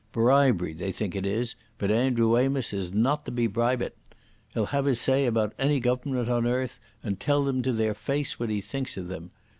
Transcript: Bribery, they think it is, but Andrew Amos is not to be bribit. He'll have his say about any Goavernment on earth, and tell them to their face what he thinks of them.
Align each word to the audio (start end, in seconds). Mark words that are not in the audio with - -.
Bribery, 0.13 0.73
they 0.73 0.91
think 0.91 1.15
it 1.15 1.27
is, 1.27 1.53
but 1.77 1.91
Andrew 1.91 2.35
Amos 2.35 2.73
is 2.73 2.91
not 2.91 3.23
to 3.25 3.31
be 3.31 3.45
bribit. 3.45 3.95
He'll 4.51 4.65
have 4.65 4.85
his 4.85 4.99
say 4.99 5.27
about 5.27 5.53
any 5.59 5.79
Goavernment 5.79 6.27
on 6.27 6.47
earth, 6.47 6.79
and 7.03 7.19
tell 7.19 7.43
them 7.43 7.61
to 7.61 7.71
their 7.71 7.93
face 7.93 8.39
what 8.39 8.49
he 8.49 8.61
thinks 8.61 8.97
of 8.97 9.09
them. 9.09 9.29